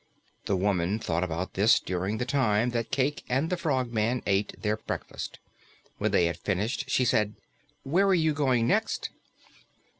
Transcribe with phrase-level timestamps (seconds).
[0.45, 4.75] The woman thought about this during the time that Cayke and the Frogman ate their
[4.77, 5.37] breakfast.
[5.99, 7.35] When they had finished, she said,
[7.83, 9.11] "Where are you going next?"